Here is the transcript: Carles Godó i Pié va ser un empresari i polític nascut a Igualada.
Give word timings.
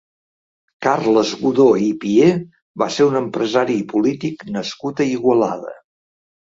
Carles 0.85 1.33
Godó 1.41 1.67
i 1.89 1.91
Pié 2.05 2.31
va 2.85 2.89
ser 2.97 3.09
un 3.13 3.21
empresari 3.23 3.79
i 3.85 3.87
polític 3.95 4.45
nascut 4.59 5.07
a 5.09 5.13
Igualada. 5.17 5.81